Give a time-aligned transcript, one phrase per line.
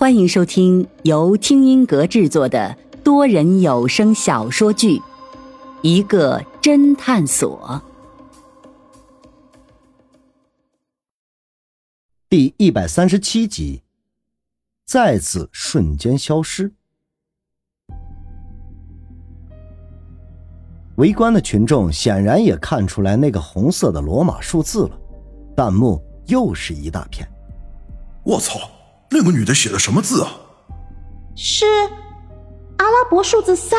[0.00, 4.96] 欢迎收听由听音阁制作的多人有声小说剧
[5.82, 7.60] 《一个侦探所》
[12.30, 13.82] 第一百三十七集，
[14.86, 16.72] 再次瞬间消失。
[20.96, 24.98] 围观的群众显然也看出来那个红色的罗马数字了，
[25.54, 27.30] 弹幕又是一大片。
[28.24, 28.60] 我操，
[29.10, 30.30] 那个女的写的什么字啊？
[31.36, 31.64] 是
[32.78, 33.78] 阿拉伯数字三。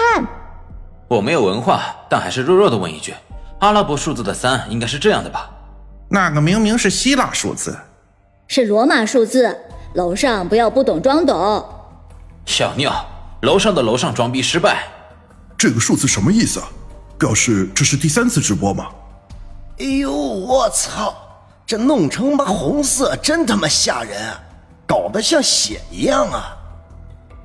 [1.08, 3.13] 我没有文化，但还是弱弱的问一句：
[3.59, 5.49] 阿拉伯数字的三应该是这样的吧？
[6.09, 7.77] 那个明明是希腊数字，
[8.48, 9.58] 是罗马数字。
[9.94, 11.66] 楼上不要不懂装懂。
[12.45, 12.94] 小尿，
[13.41, 14.88] 楼上的楼上装逼失败。
[15.58, 16.67] 这个数字什么意思啊？
[17.20, 18.88] 表示这是第三次直播吗？
[19.80, 21.13] 哎呦，我操！
[21.66, 24.34] 这弄成妈红色，真他妈吓人，
[24.91, 26.54] 搞得像血一样啊！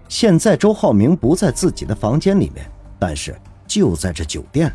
[0.08, 4.72] 现在周浩明不在自己的房间里面，但是就在这酒店里。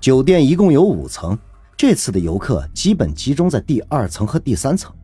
[0.00, 1.36] 酒店一共有五层，
[1.76, 4.94] 这次的游客基本集中在第二层和第三层，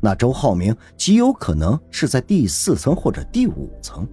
[0.00, 4.04] 那周浩明极有可能是在第四层或者第五层。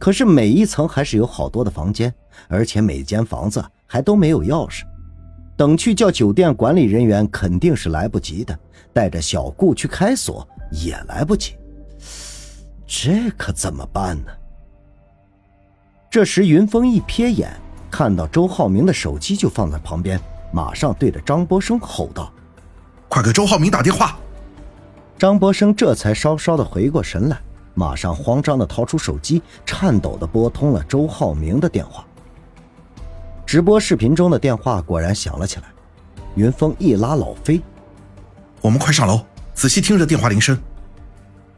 [0.00, 2.12] 可是每一层还是有好多的房间，
[2.48, 4.82] 而且每间房子还都没有钥匙。
[5.56, 8.58] 等去叫酒店管理人员肯定是来不及的，
[8.92, 11.56] 带着小顾去开锁也来不及。
[12.86, 14.32] 这可怎么办呢？
[16.10, 17.52] 这时云峰一瞥眼，
[17.90, 20.18] 看到周浩明的手机就放在旁边，
[20.52, 22.32] 马上对着张博生吼道
[23.08, 24.18] ：“快给周浩明打电话！”
[25.18, 27.38] 张博生这才稍稍的回过神来。
[27.74, 32.04] 马上慌张的掏出手机，颤抖的拨通了周浩明的电话。
[33.46, 35.64] 直播视频中的电话果然响了起来。
[36.34, 37.60] 云峰一拉老飞
[38.60, 39.20] ：“我们快上楼，
[39.58, 40.56] 仔细听着电话铃声。”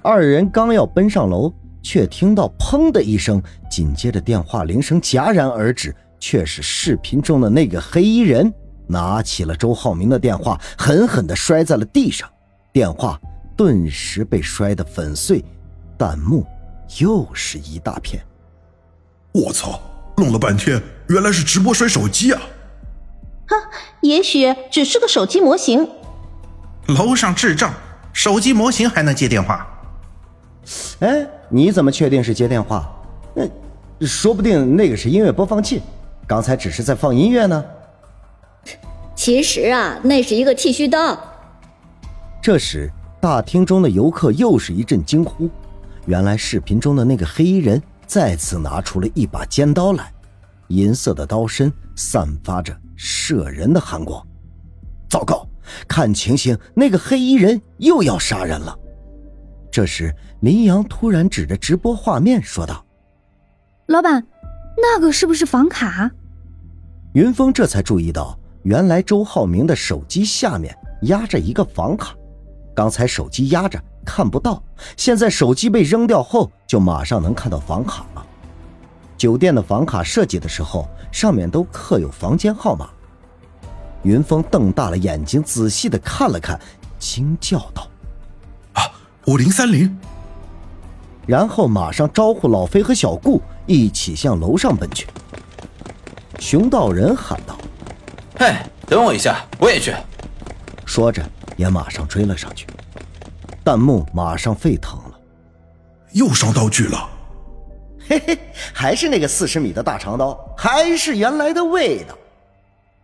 [0.00, 8.50] 二人刚要奔上楼，却听到“砰”的一声，紧接着电话铃声戛然而止，却是视频中的那个黑衣人
[8.86, 12.26] 拿起了周浩明的电话，狠狠的摔在了地上，
[12.72, 13.20] 电话
[13.54, 15.44] 顿时被摔得粉碎。
[15.98, 16.46] 弹幕
[17.00, 18.24] 又是一大片。
[19.32, 19.78] 我操！
[20.16, 22.40] 弄了半天，原来是直播摔手机啊！
[23.48, 23.56] 哼，
[24.00, 25.86] 也许只是个手机模型。
[26.88, 27.72] 楼上智障，
[28.12, 29.66] 手机模型还能接电话？
[31.00, 32.90] 哎，你怎么确定是接电话？
[33.36, 33.50] 嗯，
[34.00, 35.80] 说不定那个是音乐播放器，
[36.26, 37.64] 刚才只是在放音乐呢。
[39.14, 41.18] 其实啊，那是一个剃须刀。
[42.42, 42.90] 这时，
[43.20, 45.48] 大厅中的游客又是一阵惊呼。
[46.06, 50.12] 原来视频中的那个黑衣人再次拿出了一把尖刀来，
[50.68, 54.26] 银色的刀身散发着摄人的寒光。
[55.08, 55.46] 糟糕，
[55.88, 58.76] 看情形，那个黑衣人又要杀人了。
[59.70, 62.84] 这时，林阳突然指着直播画面说道
[63.86, 64.26] ：“老板，
[64.76, 66.10] 那个是不是房卡？”
[67.14, 72.14] 云峰这才注意到，原来周浩明的手机下面压着一个房卡，
[72.74, 73.80] 刚才手机压着。
[74.02, 74.60] 看不到，
[74.96, 78.26] 现在手机被扔掉后，就马上能看到房卡了。
[79.16, 82.90] 酒店的房卡设计的时候，上面都刻有房间号码。
[84.02, 86.58] 云峰瞪大了眼睛，仔细的看了看，
[86.98, 87.86] 惊叫道
[88.74, 88.82] ：“啊，
[89.26, 89.98] 五零三零！”
[91.26, 95.06] 然后马上招呼老飞和小顾一起向楼上奔去。
[96.38, 97.56] 熊道人喊道
[98.38, 98.54] ：“嘿，
[98.86, 99.94] 等我一下，我也去。”
[100.86, 101.22] 说着
[101.56, 102.66] 也马上追了上去。
[103.62, 105.20] 弹幕马上沸腾了，
[106.12, 107.08] 又上道具了，
[108.08, 108.38] 嘿嘿，
[108.72, 112.16] 还是那个四十米的大长刀，还是原来的味道。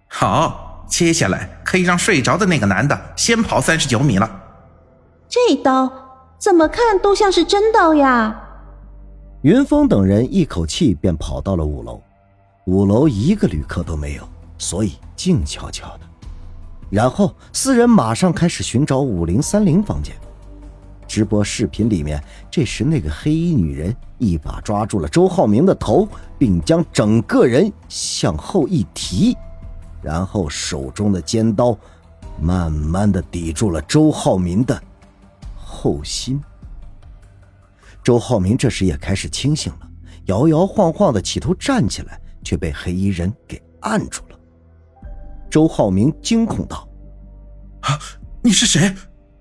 [0.09, 4.43] 好，接下来可以让睡着的那个男的先跑三十九米了。
[5.29, 5.91] 这刀
[6.39, 8.43] 怎么看都像是真刀呀！
[9.43, 12.01] 云峰等人一口气便跑到了五楼，
[12.67, 16.01] 五楼一个旅客都没有，所以静悄悄的。
[16.89, 20.15] 然后四人马上开始寻找五零三零房间。
[21.09, 29.37] 直播视频里面，这时那个黑衣女人一把抓住了周浩明的头，并将整个人向后一提，
[30.07, 31.77] 然后手中的尖刀
[32.41, 34.81] 慢慢的抵住了周浩明的
[35.57, 36.41] 后心。
[38.05, 39.91] 周浩明这时也开始清醒了，
[40.27, 44.39] 摇摇晃晃的企图站起来，却被黑衣人给按住了。
[45.51, 46.89] 周浩明惊恐道
[47.83, 47.99] ：“啊，
[48.41, 48.95] 你是谁？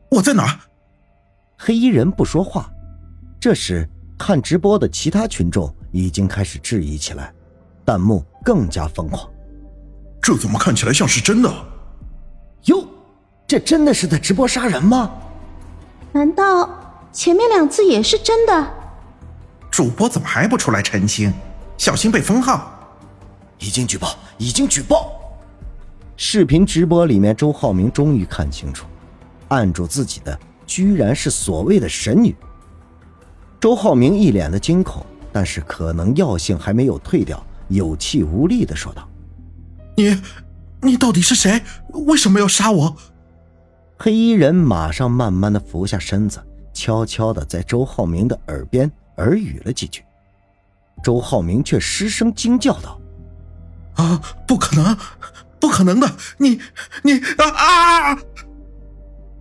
[0.09, 0.61] 我在哪？”
[1.59, 2.71] 黑衣人不说话，
[3.39, 3.87] 这时
[4.17, 7.31] 看直播的其他群众已经开始质疑起来，
[7.85, 9.29] 弹幕更加疯狂。
[10.25, 11.53] 这怎么看起来像是真的？
[12.63, 12.83] 哟，
[13.45, 15.11] 这真的是在直播杀人吗？
[16.13, 16.67] 难道
[17.13, 18.67] 前面两次也是真的。
[19.69, 21.31] 主播怎么还不出来澄清？
[21.77, 22.73] 小心被封号！
[23.59, 25.11] 已经举报，已经举报。
[26.17, 28.87] 视频直播里面，周浩明终于看清楚，
[29.49, 30.35] 按住自己的
[30.65, 32.35] 居然是所谓的神女。
[33.59, 39.07] 周浩明一脸的惊恐，但是可能药性还没有退掉，有气无力的说道
[39.95, 40.21] ：“你，
[40.81, 41.63] 你到底是谁？
[41.93, 42.95] 为什么要杀我？”
[43.97, 46.41] 黑衣人马上慢慢的俯下身子，
[46.73, 50.03] 悄悄的在周浩明的耳边耳语了几句。
[51.03, 52.99] 周浩明却失声惊叫道
[53.95, 54.97] ：“啊，不可能！”
[55.57, 56.07] 不可能的！
[56.37, 56.59] 你
[57.01, 58.19] 你啊啊！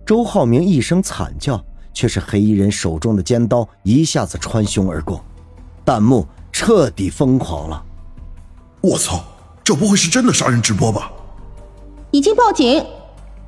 [0.05, 1.63] 周浩明一声惨叫，
[1.93, 5.23] 却是黑衣人手中的尖刀一下子穿胸而过，
[5.83, 7.85] 弹幕彻底疯狂了。
[8.81, 9.23] 我操，
[9.65, 11.11] 这不会是真的杀人直播吧？
[12.11, 12.85] 已经报警！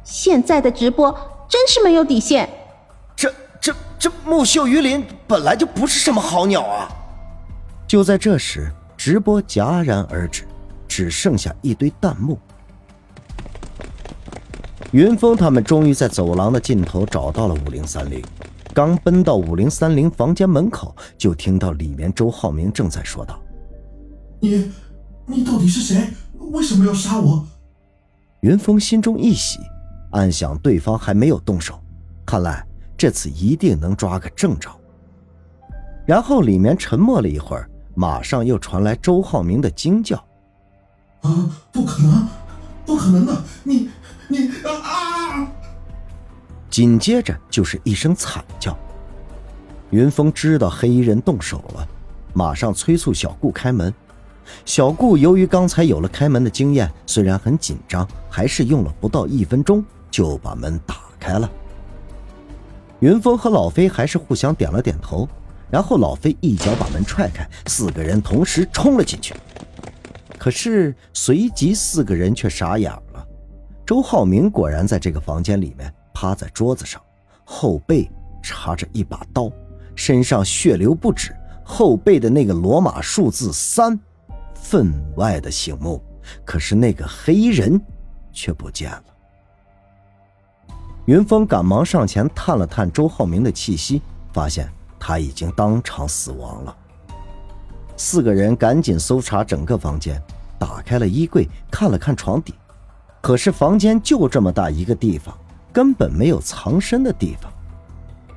[0.03, 1.11] 现在的直播
[1.47, 2.49] 真是没有底线。
[3.15, 3.31] 这
[3.61, 6.89] 这这木秀于林本来就不是什么好鸟啊！
[7.87, 10.47] 就在这时，直播戛然而止，
[10.87, 12.39] 只剩下一堆弹幕。
[14.91, 18.23] 云峰他们终于在走廊的尽头找到了五零三零，
[18.73, 23.39] 刚奔到五零三零房间门口，就听到里面周浩明正在说道
[24.41, 24.71] ：“你，
[25.27, 26.09] 你到底是谁？
[26.39, 27.45] 为什么要杀我？”
[28.41, 29.59] 云峰心中一喜，
[30.11, 31.79] 暗想对方还没有动手，
[32.25, 32.65] 看来
[32.97, 34.69] 这次一定能抓个正着。
[36.05, 40.15] 然后里面沉默了一会儿，马上又传来周浩明的惊叫
[41.21, 42.27] ：“啊，不可能，
[42.85, 43.89] 不可能的，你！”
[44.29, 45.47] 你啊！
[46.69, 48.77] 紧接着就是一声惨叫。
[49.89, 51.87] 云峰知道黑衣人动手了，
[52.33, 53.93] 马上催促小顾开门。
[54.65, 61.49] 小顾由于刚才有了开门的经验，虽然很紧张，还是用了不到一分钟就把门打开了。
[62.99, 65.27] 云峰和老飞还是互相点了点头，
[65.69, 69.35] 然后老飞一脚把门踹开，四个人同时冲了进去。
[70.37, 73.25] 可是随即四个人却傻眼了。
[73.85, 77.01] 周浩明果然在这个房间里面趴在桌子上，
[77.43, 78.09] 后背
[78.41, 79.51] 插着一把刀，
[79.95, 83.99] 身上血流不止，后背的那个罗马数字三，
[84.69, 86.01] 分外的醒目。
[86.43, 87.79] 可是那个黑衣人
[88.33, 89.03] 却不见了。
[91.05, 94.01] 云峰赶忙上前探了探周浩明的气息，
[94.33, 94.69] 发现
[94.99, 96.75] 他已经当场死亡了。
[97.95, 100.21] 四个人赶紧搜查整个房间，
[100.59, 102.53] 打开了衣柜，看了看床底。
[103.21, 105.33] 可是房间就这么大一个地方，
[105.71, 107.49] 根本没有藏身的地方。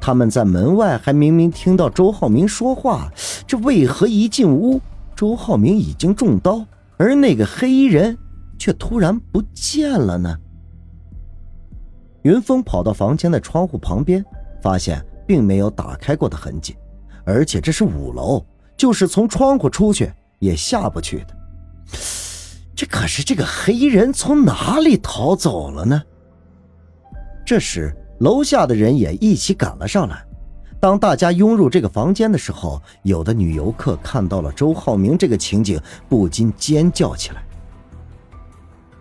[0.01, 3.11] 他们在门外还明明听到周浩明说话，
[3.49, 4.81] 这为何一进屋，
[5.21, 6.65] 周浩明已经中刀，
[6.97, 8.17] 而那个黑衣人
[8.59, 10.35] 却突然不见了呢？
[12.23, 14.25] 云峰跑到房间的窗户旁边，
[14.63, 16.75] 发现并没有打开过的痕迹，
[17.27, 18.43] 而且这是五楼，
[18.79, 21.37] 就是从窗户出去也下不去的。
[22.75, 26.03] 这可是这个黑衣人从哪里逃走了呢？
[27.45, 30.25] 这时，楼下的人也一起赶了上来。
[30.81, 35.79] 当大家拥入这个房间的时候，有的女游客看到了周浩明这个情景，
[36.09, 37.43] 不禁尖叫起来。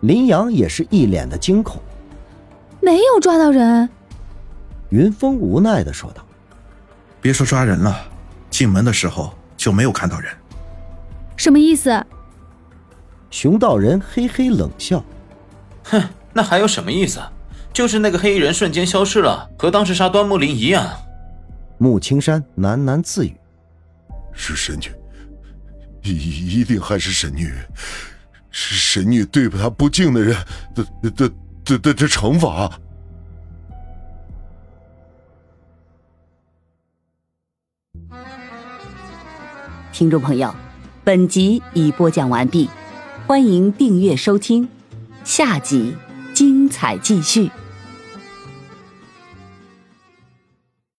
[0.02, 1.82] 林阳也是一脸的惊恐，
[2.82, 3.90] 没有抓到人。
[4.90, 6.26] 云峰无奈的说道
[7.22, 7.96] ：“别说抓人了，
[8.50, 10.32] 进门的时候就没有看到人。
[11.38, 12.06] 什么意思？”
[13.32, 15.04] 熊道人嘿嘿冷笑
[15.86, 16.02] ：“哼，
[16.34, 17.22] 那还有什么意思？
[17.72, 20.86] 就是那个黑衣人瞬间消失了，和当时杀端木林一样。”
[21.80, 23.34] 穆青山喃喃自语
[24.36, 24.92] ：“是神女，
[26.04, 27.52] 一一定还是神女，
[28.52, 30.36] 是神女对他不敬的人
[30.76, 31.32] 的的的
[31.64, 32.70] 的的惩罚。”
[39.94, 40.54] 听众朋友，
[41.04, 42.70] 本集已播讲完毕。
[43.28, 44.68] 欢迎订阅收听，
[45.24, 45.96] 下集
[46.34, 47.52] 精彩继续。